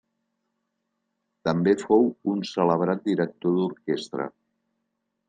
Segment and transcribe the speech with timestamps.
[1.49, 4.31] També fou un celebrat director d'orquestra.